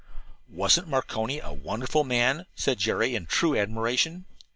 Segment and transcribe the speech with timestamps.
[0.49, 4.25] "Wasn't Marconi a wonderful man?" said Jerry in true admiration.